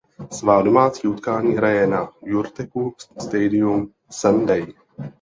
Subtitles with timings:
[0.31, 2.69] Svá domácí utkání hraje na Yurtec
[3.19, 4.67] Stadium Sendai.